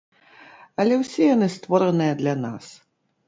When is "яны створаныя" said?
1.35-2.13